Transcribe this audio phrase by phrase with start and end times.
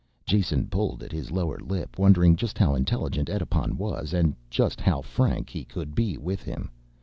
[0.25, 4.99] Jason pulled at his lower lip, wondering just how intelligent Edipon was, and just how
[5.01, 6.71] frank he could be with him.